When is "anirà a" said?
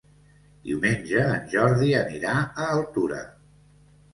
1.99-2.67